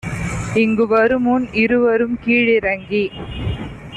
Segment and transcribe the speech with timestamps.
[0.53, 3.03] இங்கு வருமுன் இருவரும் கீழிறங்கி